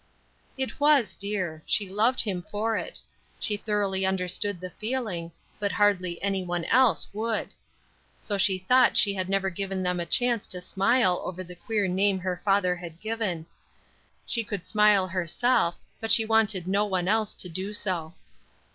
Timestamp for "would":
7.13-7.49